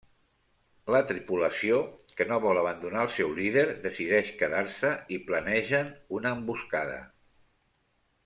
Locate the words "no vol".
2.31-2.61